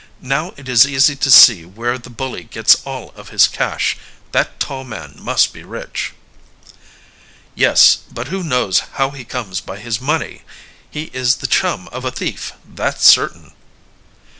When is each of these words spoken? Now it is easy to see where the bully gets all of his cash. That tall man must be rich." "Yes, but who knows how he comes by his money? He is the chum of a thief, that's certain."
Now 0.23 0.55
it 0.57 0.67
is 0.67 0.87
easy 0.87 1.15
to 1.17 1.29
see 1.29 1.63
where 1.63 1.99
the 1.99 2.09
bully 2.09 2.45
gets 2.45 2.81
all 2.87 3.13
of 3.15 3.29
his 3.29 3.47
cash. 3.47 3.97
That 4.31 4.59
tall 4.59 4.83
man 4.83 5.13
must 5.19 5.53
be 5.53 5.61
rich." 5.61 6.13
"Yes, 7.53 7.99
but 8.11 8.29
who 8.29 8.41
knows 8.43 8.79
how 8.93 9.11
he 9.11 9.23
comes 9.23 9.61
by 9.61 9.77
his 9.77 10.01
money? 10.01 10.41
He 10.89 11.11
is 11.13 11.35
the 11.35 11.45
chum 11.45 11.87
of 11.89 12.03
a 12.03 12.09
thief, 12.11 12.53
that's 12.67 13.05
certain." 13.05 13.53